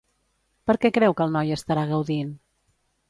Per 0.71 0.75
què 0.85 0.89
creu 0.95 1.15
que 1.19 1.27
el 1.27 1.35
noi 1.35 1.53
estarà 1.59 1.83
gaudint? 1.93 2.33